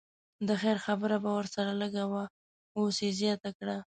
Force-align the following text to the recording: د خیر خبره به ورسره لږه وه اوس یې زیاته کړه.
د 0.47 0.49
خیر 0.61 0.77
خبره 0.85 1.15
به 1.23 1.29
ورسره 1.37 1.71
لږه 1.81 2.05
وه 2.11 2.23
اوس 2.79 2.95
یې 3.05 3.11
زیاته 3.19 3.49
کړه. 3.57 3.77